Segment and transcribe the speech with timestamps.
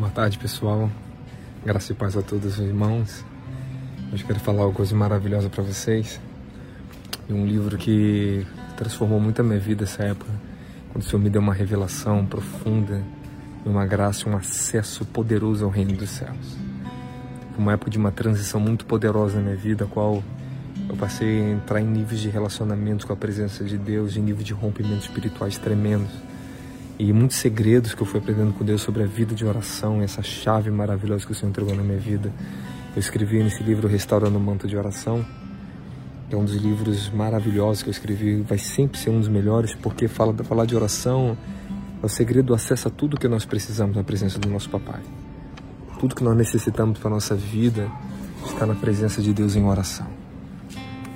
[0.00, 0.90] Boa tarde, pessoal.
[1.62, 3.22] Graça e paz a todos os irmãos.
[4.10, 6.18] Hoje quero falar uma coisa maravilhosa para vocês.
[7.28, 8.46] Um livro que
[8.78, 10.30] transformou muito a minha vida essa época,
[10.90, 13.04] quando o Senhor me deu uma revelação profunda,
[13.62, 16.56] uma graça, um acesso poderoso ao reino dos céus.
[17.58, 20.24] Uma época de uma transição muito poderosa na minha vida, a qual
[20.88, 24.46] eu passei a entrar em níveis de relacionamentos com a presença de Deus, em níveis
[24.46, 26.30] de rompimentos espirituais tremendos
[27.00, 30.22] e muitos segredos que eu fui aprendendo com Deus sobre a vida de oração, essa
[30.22, 32.30] chave maravilhosa que o Senhor entregou na minha vida.
[32.94, 35.24] Eu escrevi nesse livro Restaurando o Manto de Oração,
[36.30, 40.08] é um dos livros maravilhosos que eu escrevi, vai sempre ser um dos melhores, porque
[40.08, 41.38] fala, falar de oração
[42.02, 45.00] é o segredo do acesso a tudo que nós precisamos na presença do nosso Papai.
[45.98, 47.90] Tudo que nós necessitamos para a nossa vida
[48.44, 50.06] está na presença de Deus em oração.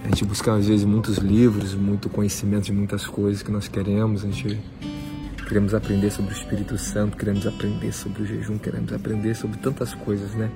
[0.02, 4.24] A gente busca às vezes muitos livros, muito conhecimento de muitas coisas que nós queremos,
[4.24, 4.59] a gente
[5.46, 9.92] Queremos aprender sobre o Espírito Santo, queremos aprender sobre o jejum, queremos aprender sobre tantas
[9.94, 10.50] coisas, né?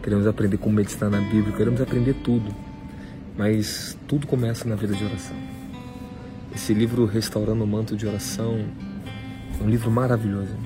[0.00, 2.54] Queremos aprender como meditar na Bíblia, queremos aprender tudo.
[3.36, 5.36] Mas tudo começa na vida de oração.
[6.54, 8.64] Esse livro Restaurando o Manto de Oração
[9.60, 10.56] é um livro maravilhoso.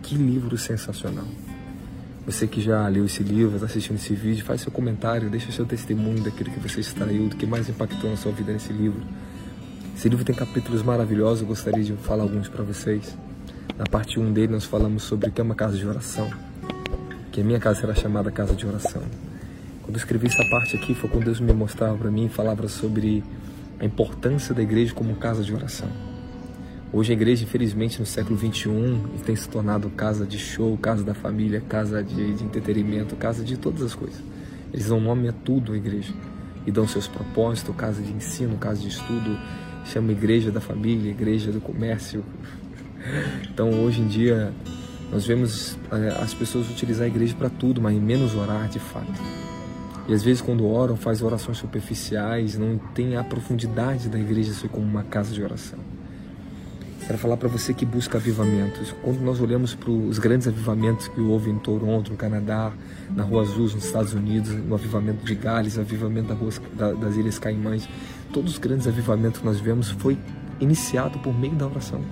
[0.00, 1.26] Que livro sensacional.
[2.26, 5.66] Você que já leu esse livro, está assistindo esse vídeo, faz seu comentário, deixa seu
[5.66, 9.02] testemunho daquilo que você extraiu, do que mais impactou na sua vida nesse livro.
[9.96, 13.16] Esse livro tem capítulos maravilhosos, eu gostaria de falar alguns para vocês.
[13.78, 16.28] Na parte 1 dele nós falamos sobre o que é uma casa de oração,
[17.30, 19.02] que a minha casa será chamada casa de oração.
[19.82, 23.22] Quando eu escrevi essa parte aqui foi quando Deus me mostrava para mim, falava sobre
[23.78, 25.88] a importância da igreja como casa de oração.
[26.92, 31.14] Hoje a igreja, infelizmente, no século 21, tem se tornado casa de show, casa da
[31.14, 34.20] família, casa de, de entretenimento, casa de todas as coisas.
[34.72, 36.12] Eles dão nome a tudo a igreja
[36.66, 39.38] e dão seus propósitos, casa de ensino, casa de estudo,
[39.84, 42.24] chama igreja da família, igreja do comércio.
[43.52, 44.52] Então hoje em dia
[45.12, 49.12] nós vemos é, as pessoas utilizar a igreja para tudo, mas menos orar de fato.
[50.08, 54.68] E às vezes quando oram, faz orações superficiais, não tem a profundidade da igreja ser
[54.68, 55.78] como uma casa de oração.
[57.06, 58.94] Quero falar para você que busca avivamentos.
[59.02, 62.72] Quando nós olhamos para os grandes avivamentos que houve em Toronto, no Canadá,
[63.14, 67.16] na Rua Azul, nos Estados Unidos, no avivamento de Gales, avivamento da Rua, da, das
[67.16, 67.86] Ilhas Caimães,
[68.34, 70.18] todos os grandes avivamentos que nós vemos foi
[70.60, 72.02] iniciado por meio da oração.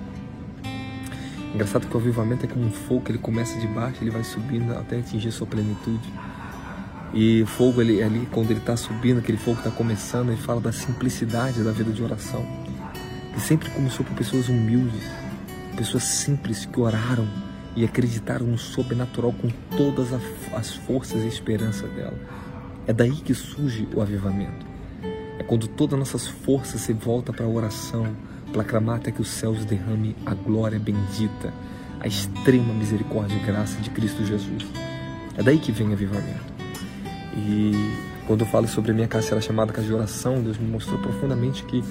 [1.53, 4.71] Engraçado que o avivamento é como um fogo, ele começa de baixo, ele vai subindo
[4.71, 6.11] até atingir sua plenitude.
[7.13, 10.61] E o fogo, ele, ali, quando ele está subindo, aquele fogo está começando, ele fala
[10.61, 12.43] da simplicidade da vida de oração
[13.33, 15.03] que sempre começou por pessoas humildes,
[15.75, 17.27] pessoas simples que oraram
[17.75, 20.13] e acreditaram no sobrenatural com todas
[20.53, 22.17] as forças e esperança dela.
[22.85, 24.72] É daí que surge o avivamento.
[25.43, 28.15] É quando todas as nossas forças se voltam para a oração,
[28.53, 31.53] para clamar até que os céus derrame a glória bendita,
[31.99, 34.65] a extrema misericórdia e graça de Cristo Jesus.
[35.37, 36.53] É daí que vem o avivamento.
[37.35, 37.73] E
[38.25, 40.97] quando eu falo sobre a minha casa, ela chamada casa de oração, Deus me mostrou
[40.99, 41.83] profundamente que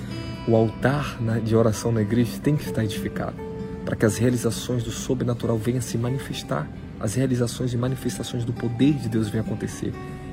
[0.49, 3.37] o altar de oração na igreja tem que estar edificado
[3.85, 6.69] para que as realizações do sobrenatural venham se manifestar,
[7.01, 9.93] as realizações e manifestações do poder de Deus venham acontecer.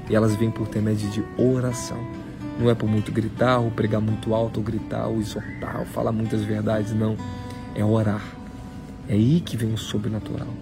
[0.09, 1.97] E elas vêm por intermédio de oração.
[2.59, 6.11] Não é por muito gritar, ou pregar muito alto, ou gritar, ou exortar, ou falar
[6.11, 7.15] muitas verdades, não.
[7.73, 8.23] É orar.
[9.07, 10.53] É aí que vem o sobrenatural.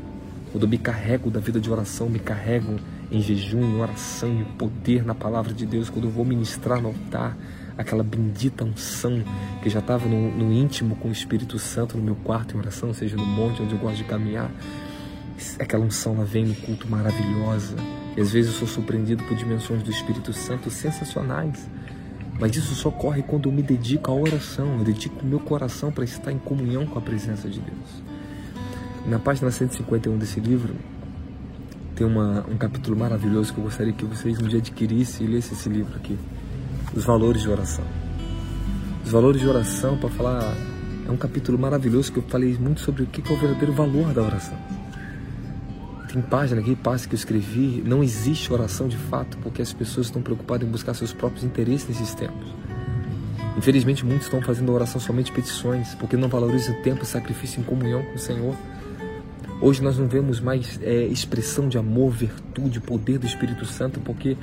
[0.52, 2.80] Quando eu me carrego da vida de oração, me carrego
[3.12, 6.90] em jejum, em oração, em poder na palavra de Deus, quando eu vou ministrar no
[6.90, 7.36] altar,
[7.78, 9.24] aquela bendita unção
[9.62, 12.94] que já estava no, no, íntimo com o Espírito Santo no meu quarto em oração,
[12.94, 14.52] seja no monte onde eu gosto de caminhar.
[15.60, 17.76] Aquela unção ela vem no culto maravilhosa.
[18.18, 21.70] E às vezes eu sou surpreendido por dimensões do Espírito Santo sensacionais.
[22.40, 25.92] Mas isso só ocorre quando eu me dedico à oração, eu dedico o meu coração
[25.92, 28.04] para estar em comunhão com a presença de Deus.
[29.06, 30.76] Na página 151 desse livro,
[31.96, 35.54] tem uma, um capítulo maravilhoso que eu gostaria que vocês um dia adquirissem e lessem
[35.54, 36.18] esse livro aqui
[36.96, 37.86] os valores de oração.
[39.06, 40.54] Os valores de oração, para falar,
[41.08, 44.14] é um capítulo maravilhoso que eu falei muito sobre o que é o verdadeiro valor
[44.14, 44.58] da oração.
[46.18, 50.08] Tem página aqui, página que eu escrevi, não existe oração de fato, porque as pessoas
[50.08, 52.48] estão preocupadas em buscar seus próprios interesses nesses tempos.
[53.56, 57.64] Infelizmente, muitos estão fazendo oração somente petições, porque não valorizam o tempo e sacrifício em
[57.64, 58.56] comunhão com o Senhor.
[59.62, 64.36] Hoje nós não vemos mais é, expressão de amor, virtude, poder do Espírito Santo, porque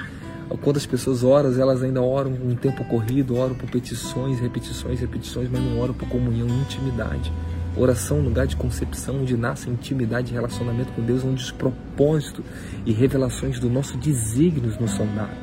[0.63, 5.49] quando as pessoas oram, elas ainda oram um tempo corrido, oram por petições, repetições, repetições,
[5.51, 7.33] mas não oram por comunhão intimidade.
[7.77, 12.45] Oração lugar de concepção onde nasce intimidade e relacionamento com Deus, onde os propósitos
[12.87, 15.37] e revelações do nosso desígnios nos são dados,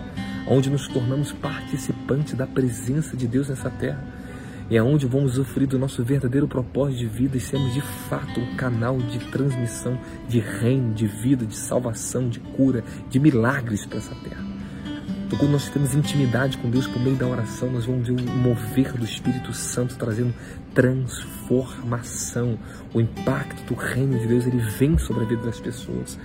[0.48, 4.02] onde nos tornamos participantes da presença de Deus nessa terra.
[4.70, 8.40] E é onde vamos usufruir do nosso verdadeiro propósito de vida e sermos de fato
[8.40, 10.00] um canal de transmissão
[10.30, 14.51] de reino, de vida, de salvação, de cura, de milagres para essa terra.
[15.38, 18.94] Quando nós temos intimidade com Deus por meio da oração, nós vamos ver o mover
[18.94, 20.34] do Espírito Santo trazendo
[20.74, 22.60] transformação.
[22.94, 26.20] O impacto do reino de Deus ele vem sobre a vida das pessoas.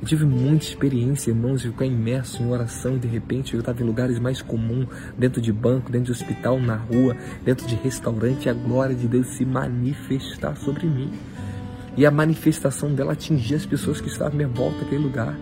[0.00, 3.82] Eu tive muita experiência, irmãos, de ficar imerso em oração e de repente eu estava
[3.82, 8.46] em lugares mais comuns, dentro de banco, dentro de hospital, na rua, dentro de restaurante,
[8.46, 11.12] e a glória de Deus se manifestar sobre mim.
[11.96, 15.36] E a manifestação dela atingir as pessoas que estavam à minha volta naquele lugar.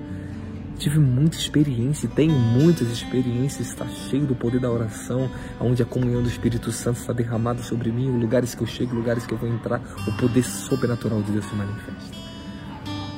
[0.79, 5.29] Tive muita experiência, tenho muitas experiências, está cheio do poder da oração,
[5.61, 9.27] onde a comunhão do Espírito Santo está derramada sobre mim, lugares que eu chego, lugares
[9.27, 12.17] que eu vou entrar, o poder sobrenatural de Deus se manifesta.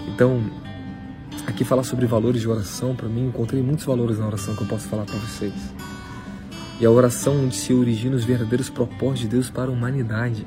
[0.09, 0.43] Então,
[1.47, 4.67] aqui falar sobre valores de oração, para mim, encontrei muitos valores na oração que eu
[4.67, 5.53] posso falar para vocês.
[6.81, 10.47] E a oração onde se originam os verdadeiros propósitos de Deus para a humanidade,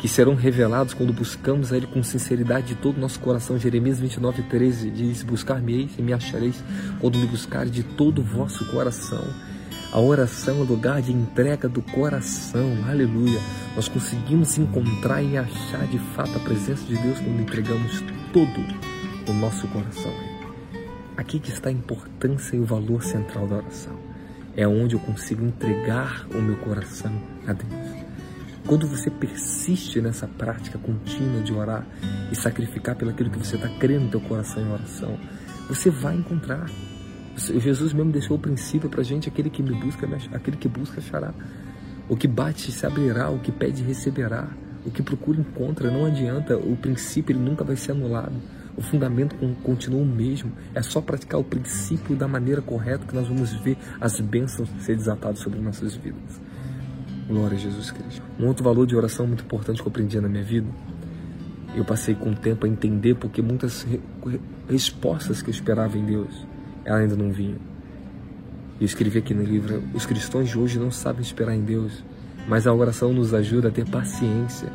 [0.00, 3.58] que serão revelados quando buscamos a Ele com sinceridade de todo o nosso coração.
[3.58, 6.64] Jeremias 29, 13 diz: Buscar-me-eis e me achareis
[6.98, 9.22] quando me buscares de todo o vosso coração.
[9.92, 13.40] A oração é lugar de entrega do coração, aleluia.
[13.74, 18.02] Nós conseguimos encontrar e achar de fato a presença de Deus quando entregamos
[18.32, 18.64] todo
[19.28, 20.12] o nosso coração.
[21.16, 23.98] Aqui que está a importância e o valor central da oração.
[24.56, 27.12] É onde eu consigo entregar o meu coração
[27.46, 27.99] a Deus.
[28.70, 31.84] Quando você persiste nessa prática contínua de orar
[32.30, 35.18] e sacrificar pelo aquilo que você está crendo no teu coração em oração,
[35.66, 36.70] você vai encontrar.
[37.36, 41.00] Jesus mesmo deixou o princípio para a gente: aquele que me busca, aquele que busca
[41.00, 41.34] achará.
[42.08, 44.48] O que bate se abrirá, o que pede receberá,
[44.86, 45.90] o que procura encontra.
[45.90, 48.40] Não adianta, o princípio ele nunca vai ser anulado.
[48.76, 49.34] O fundamento
[49.64, 50.52] continua o mesmo.
[50.72, 54.94] É só praticar o princípio da maneira correta que nós vamos ver as bênçãos ser
[54.94, 56.40] desatadas sobre nossas vidas.
[57.30, 58.22] Glória a Jesus Cristo.
[58.40, 60.66] Um outro valor de oração muito importante que eu aprendi na minha vida,
[61.76, 63.86] eu passei com o tempo a entender porque muitas
[64.68, 66.44] respostas que eu esperava em Deus,
[66.84, 67.58] ela ainda não vinham.
[68.80, 72.02] Eu escrevi aqui no livro, os cristãos de hoje não sabem esperar em Deus,
[72.48, 74.68] mas a oração nos ajuda a ter paciência,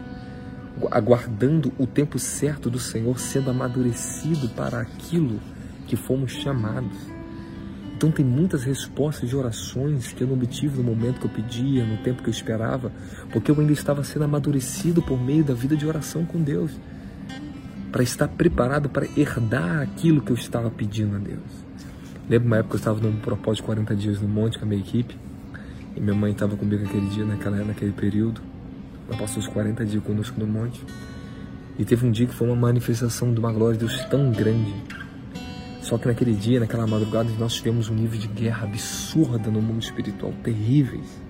[0.92, 5.42] aguardando o tempo certo do Senhor, sendo amadurecido para aquilo
[5.88, 7.15] que fomos chamados.
[7.96, 11.86] Então tem muitas respostas de orações que eu não obtive no momento que eu pedia,
[11.86, 12.92] no tempo que eu esperava,
[13.32, 16.72] porque eu ainda estava sendo amadurecido por meio da vida de oração com Deus,
[17.94, 21.66] para estar preparado para herdar aquilo que eu estava pedindo a Deus.
[22.30, 24.68] Lembro uma época que eu estava num propósito de 40 dias no monte com a
[24.68, 25.18] minha equipe,
[25.96, 28.42] e minha mãe estava comigo naquele dia, naquela, naquele período.
[29.08, 30.84] Ela passou os 40 dias conosco no monte.
[31.80, 34.74] E teve um dia que foi uma manifestação de uma glória de Deus tão grande
[35.86, 39.84] só que naquele dia, naquela madrugada, nós tivemos um nível de guerra absurda no mundo
[39.84, 41.22] espiritual, terríveis,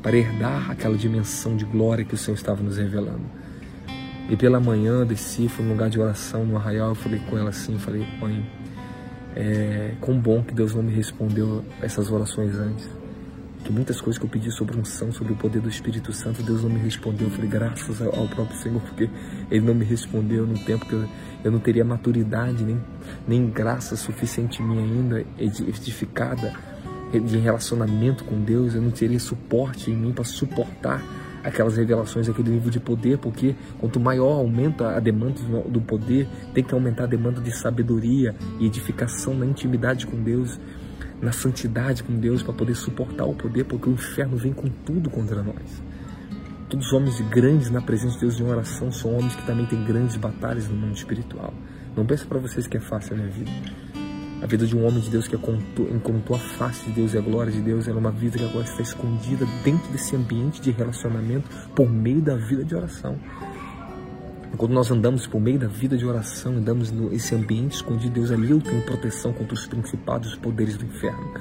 [0.00, 3.24] para herdar aquela dimensão de glória que o Senhor estava nos revelando.
[4.30, 7.50] E pela manhã desci, fui num lugar de oração no arraial, eu falei com ela
[7.50, 8.48] assim, falei, mãe,
[9.34, 12.88] é, quão bom que Deus não me respondeu essas orações antes
[13.66, 16.62] que muitas coisas que eu pedi sobre unção, sobre o poder do Espírito Santo, Deus
[16.62, 17.26] não me respondeu.
[17.26, 19.10] Eu falei, graças ao próprio Senhor, porque
[19.50, 21.04] Ele não me respondeu no tempo que eu,
[21.42, 22.80] eu não teria maturidade, nem,
[23.26, 26.54] nem graça suficiente em mim ainda, edificada
[27.12, 31.02] de relacionamento com Deus, eu não teria suporte em mim para suportar
[31.42, 36.62] aquelas revelações, aquele nível de poder, porque quanto maior aumenta a demanda do poder, tem
[36.62, 40.58] que aumentar a demanda de sabedoria e edificação na intimidade com Deus
[41.20, 45.10] na santidade com Deus para poder suportar o poder, porque o inferno vem com tudo
[45.10, 45.82] contra nós.
[46.68, 49.84] Todos os homens grandes na presença de Deus em oração são homens que também têm
[49.84, 51.54] grandes batalhas no mundo espiritual.
[51.96, 53.50] Não pense para vocês que é fácil a minha vida.
[54.42, 57.20] A vida de um homem de Deus que encontrou a face de Deus e a
[57.20, 61.48] glória de Deus era uma vida que agora está escondida dentro desse ambiente de relacionamento
[61.74, 63.18] por meio da vida de oração.
[64.56, 68.50] Quando nós andamos por meio da vida de oração, andamos nesse ambiente escondido, Deus ali
[68.50, 71.34] eu tenho proteção contra os principados e poderes do inferno.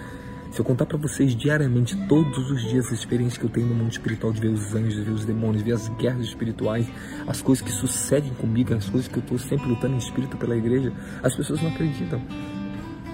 [0.52, 3.76] Se eu contar para vocês diariamente, todos os dias, a experiência que eu tenho no
[3.76, 6.88] mundo espiritual de ver os anjos, de ver os demônios, de ver as guerras espirituais,
[7.26, 10.56] as coisas que sucedem comigo, as coisas que eu estou sempre lutando em espírito pela
[10.56, 10.92] igreja,
[11.24, 12.22] as pessoas não acreditam.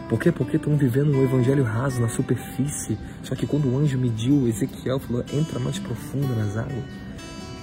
[0.09, 0.31] Por quê?
[0.31, 2.97] Porque estão vivendo um evangelho raso, na superfície.
[3.23, 7.10] Só que quando o anjo mediu, Ezequiel falou: entra mais profundo nas águas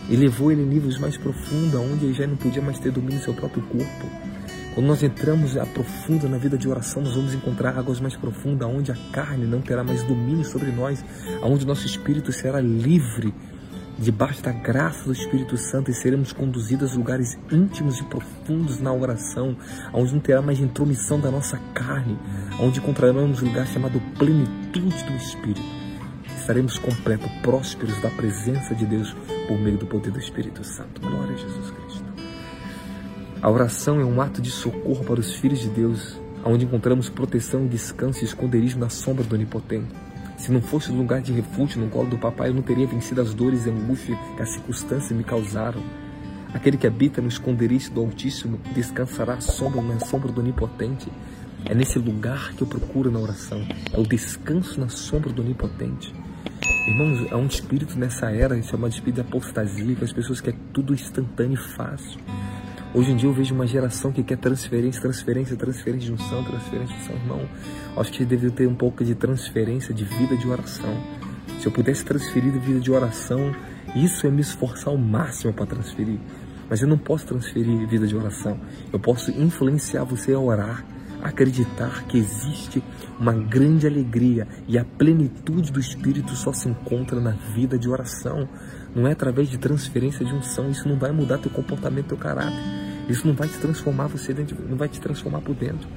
[0.08, 3.18] e levou ele em níveis mais profundos, onde ele já não podia mais ter domínio
[3.18, 4.06] do seu próprio corpo.
[4.74, 8.68] Quando nós entramos a profunda na vida de oração, nós vamos encontrar águas mais profundas,
[8.68, 11.04] onde a carne não terá mais domínio sobre nós,
[11.42, 13.34] onde nosso espírito será livre.
[13.98, 18.92] Debaixo da graça do Espírito Santo e seremos conduzidos a lugares íntimos e profundos na
[18.92, 19.56] oração,
[19.92, 22.16] onde não terá mais intromissão da nossa carne,
[22.60, 25.60] onde encontraremos um lugar chamado plenitude do Espírito.
[26.38, 29.12] Estaremos completos, prósperos da presença de Deus
[29.48, 31.00] por meio do poder do Espírito Santo.
[31.00, 32.04] Glória a Jesus Cristo.
[33.40, 37.66] A oração é um ato de socorro para os filhos de Deus, onde encontramos proteção,
[37.66, 39.88] descanso e esconderijo na sombra do Onipotente.
[40.36, 43.22] Se não fosse o lugar de refúgio no colo do papai, eu não teria vencido
[43.22, 45.82] as dores e angústia que as circunstâncias me causaram.
[46.52, 51.10] Aquele que habita no esconderijo do Altíssimo descansará à sombra, na sombra do Onipotente.
[51.64, 53.66] É nesse lugar que eu procuro na oração.
[53.92, 56.14] É o descanso na sombra do Onipotente.
[56.86, 60.94] Irmãos, há um espírito nessa era chamado espírito de apostasia, que as pessoas querem tudo
[60.94, 62.18] instantâneo e fácil.
[62.94, 66.96] Hoje em dia eu vejo uma geração que quer transferência, transferência, transferência de unção, transferência
[66.96, 67.48] de unção, irmão.
[67.96, 70.94] Acho que deveria ter um pouco de transferência de vida de oração.
[71.60, 73.54] Se eu pudesse transferir de vida de oração,
[73.94, 76.18] isso é me esforçar ao máximo para transferir.
[76.70, 78.58] Mas eu não posso transferir vida de oração.
[78.92, 80.84] Eu posso influenciar você a orar,
[81.22, 82.82] acreditar que existe
[83.18, 88.48] uma grande alegria e a plenitude do Espírito só se encontra na vida de oração.
[88.94, 90.70] Não é através de transferência de unção.
[90.70, 92.58] Isso não vai mudar teu comportamento, teu caráter.
[93.08, 95.88] Isso não vai te transformar você dentro, não vai te transformar por dentro.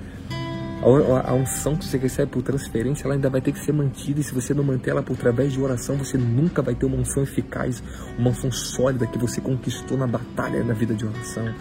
[1.26, 4.20] A, unção que você recebe por transferência, ela ainda vai ter que ser mantida.
[4.20, 6.98] E se você não manter ela por através de oração, você nunca vai ter uma
[6.98, 7.84] unção eficaz,
[8.18, 11.54] uma unção sólida que você conquistou na batalha na vida de oração.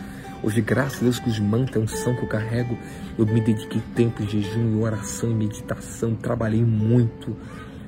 [0.43, 2.77] Hoje, graças a Deus, que os mantos a unção que eu carrego.
[3.19, 6.15] Eu me dediquei tempo em jejum, em oração, em meditação.
[6.15, 7.37] Trabalhei muito.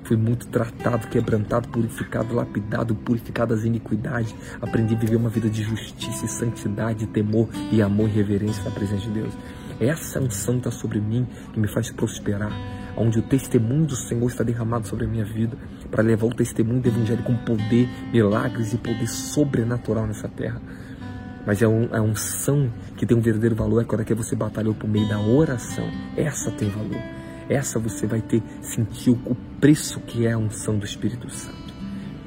[0.04, 4.34] Fui muito tratado, quebrantado, purificado, lapidado, purificado das iniquidades.
[4.60, 8.70] Aprendi a viver uma vida de justiça e santidade, temor e amor e reverência na
[8.70, 9.32] presença de Deus.
[9.80, 12.52] Essa unção está sobre mim que me faz prosperar,
[12.96, 15.56] onde o testemunho do Senhor está derramado sobre a minha vida,
[15.90, 20.60] para levar o testemunho do Evangelho com poder, milagres e poder sobrenatural nessa terra.
[21.46, 24.14] Mas é, um, é a unção que tem um verdadeiro valor é quando é que
[24.14, 25.88] você batalhou por meio da oração.
[26.16, 27.02] Essa tem valor.
[27.48, 31.72] Essa você vai ter, sentir o preço que é a unção do Espírito Santo.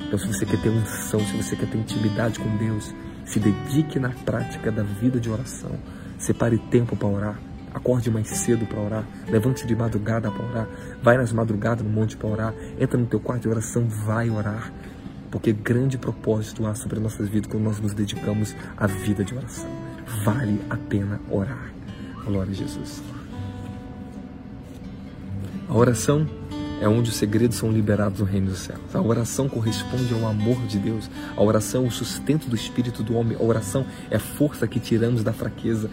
[0.02, 2.94] Então, se você quer ter unção, se você quer ter intimidade com Deus,
[3.26, 5.72] se dedique na prática da vida de oração.
[6.18, 7.40] Separe tempo para orar.
[7.74, 9.08] Acorde mais cedo para orar.
[9.28, 10.68] Levante de madrugada para orar.
[11.02, 12.54] Vai nas madrugadas no monte para orar.
[12.80, 14.72] Entra no teu quarto de oração, vai orar.
[15.36, 19.70] Porque grande propósito há sobre nossas vidas quando nós nos dedicamos à vida de oração.
[20.24, 21.74] Vale a pena orar.
[22.24, 23.04] Glória a Jesus.
[25.68, 26.26] A oração
[26.80, 28.80] é onde os segredos são liberados no reino dos céus.
[28.94, 31.10] A oração corresponde ao amor de Deus.
[31.36, 33.38] A oração é o sustento do espírito do homem.
[33.38, 35.90] A oração é a força que tiramos da fraqueza.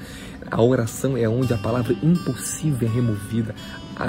[0.52, 3.54] A oração é onde a palavra impossível é removida.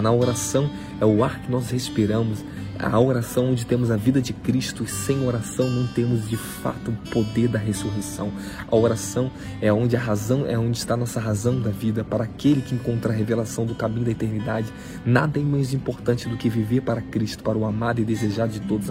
[0.01, 0.69] Na oração
[0.99, 2.43] é o ar que nós respiramos
[2.77, 6.91] a oração onde temos a vida de Cristo e sem oração não temos de fato
[6.91, 8.29] o poder da ressurreição.
[8.69, 9.31] A oração
[9.61, 12.75] é onde a razão é onde está a nossa razão da vida para aquele que
[12.75, 14.67] encontra a revelação do caminho da eternidade.
[15.05, 18.59] Nada é mais importante do que viver para Cristo, para o amado e desejado de
[18.59, 18.89] todas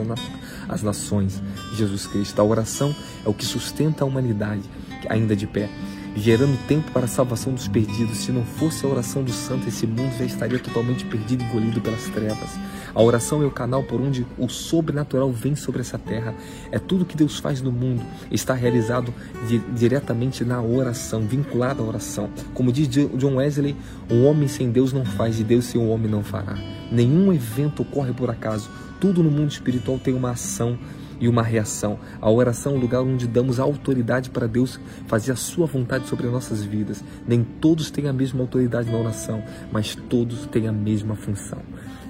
[0.70, 1.42] as nações,
[1.74, 2.40] Jesus Cristo.
[2.40, 4.62] A oração é o que sustenta a humanidade
[5.10, 5.68] ainda de pé
[6.14, 8.18] gerando tempo para a salvação dos perdidos.
[8.18, 11.80] Se não fosse a oração do santo, esse mundo já estaria totalmente perdido e engolido
[11.80, 12.58] pelas trevas.
[12.94, 16.34] A oração é o canal por onde o sobrenatural vem sobre essa terra.
[16.70, 19.12] É tudo que Deus faz no mundo está realizado
[19.48, 22.28] di diretamente na oração, vinculado à oração.
[22.52, 23.74] Como diz John Wesley,
[24.10, 26.56] um homem sem Deus não faz e Deus sem um homem não fará.
[26.90, 28.70] Nenhum evento ocorre por acaso.
[29.00, 30.78] Tudo no mundo espiritual tem uma ação
[31.22, 32.00] e uma reação.
[32.20, 36.26] A oração é o lugar onde damos autoridade para Deus fazer a sua vontade sobre
[36.26, 37.02] as nossas vidas.
[37.24, 41.60] Nem todos têm a mesma autoridade na oração, mas todos têm a mesma função.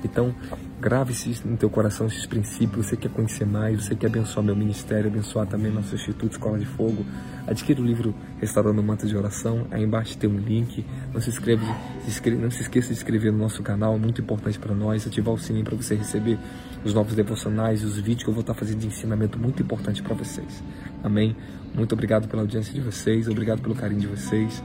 [0.02, 0.34] Então,
[0.82, 2.86] grave-se no teu coração esses princípios.
[2.86, 6.66] Você quer conhecer mais, você quer abençoar meu ministério, abençoar também nosso Instituto Escola de
[6.66, 7.06] Fogo.
[7.46, 9.64] Adquira o livro Restaurando o Manto de Oração.
[9.70, 10.84] Aí embaixo tem um link.
[11.14, 11.64] Não se, inscreve,
[12.02, 15.06] se inscreve, não se esqueça de se inscrever no nosso canal, muito importante para nós.
[15.06, 16.36] Ativar o sininho para você receber
[16.84, 20.02] os novos devocionais e os vídeos que eu vou estar fazendo de ensinamento muito importante
[20.02, 20.64] para vocês.
[21.04, 21.36] Amém?
[21.72, 24.62] Muito obrigado pela audiência de vocês, obrigado pelo carinho de vocês.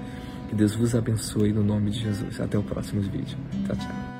[0.49, 2.41] Que Deus vos abençoe no nome de Jesus.
[2.41, 3.37] Até o próximo vídeo.
[3.67, 4.16] Tchau, tchau.